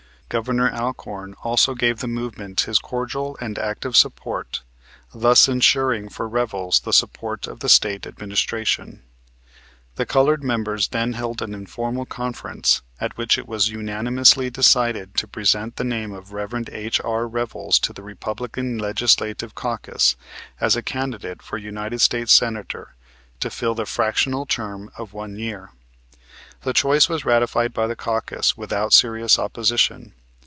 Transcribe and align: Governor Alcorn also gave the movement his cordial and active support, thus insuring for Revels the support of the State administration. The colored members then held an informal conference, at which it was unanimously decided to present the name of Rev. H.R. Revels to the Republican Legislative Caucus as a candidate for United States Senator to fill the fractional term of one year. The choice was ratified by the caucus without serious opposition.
Governor 0.31 0.71
Alcorn 0.71 1.33
also 1.43 1.75
gave 1.75 1.99
the 1.99 2.07
movement 2.07 2.61
his 2.61 2.79
cordial 2.79 3.35
and 3.41 3.59
active 3.59 3.97
support, 3.97 4.61
thus 5.13 5.49
insuring 5.49 6.07
for 6.07 6.25
Revels 6.25 6.79
the 6.79 6.93
support 6.93 7.47
of 7.47 7.59
the 7.59 7.67
State 7.67 8.07
administration. 8.07 9.03
The 9.95 10.05
colored 10.05 10.41
members 10.41 10.87
then 10.87 11.11
held 11.11 11.41
an 11.41 11.53
informal 11.53 12.05
conference, 12.05 12.81
at 12.97 13.17
which 13.17 13.37
it 13.37 13.45
was 13.45 13.67
unanimously 13.71 14.49
decided 14.49 15.17
to 15.17 15.27
present 15.27 15.75
the 15.75 15.83
name 15.83 16.13
of 16.13 16.31
Rev. 16.31 16.69
H.R. 16.71 17.27
Revels 17.27 17.77
to 17.79 17.91
the 17.91 18.01
Republican 18.03 18.77
Legislative 18.77 19.53
Caucus 19.53 20.15
as 20.61 20.77
a 20.77 20.81
candidate 20.81 21.41
for 21.41 21.57
United 21.57 21.99
States 21.99 22.31
Senator 22.31 22.95
to 23.41 23.49
fill 23.49 23.75
the 23.75 23.85
fractional 23.85 24.45
term 24.45 24.89
of 24.97 25.11
one 25.11 25.35
year. 25.35 25.71
The 26.61 26.71
choice 26.71 27.09
was 27.09 27.25
ratified 27.25 27.73
by 27.73 27.85
the 27.87 27.97
caucus 27.97 28.55
without 28.55 28.93
serious 28.93 29.37
opposition. 29.37 30.13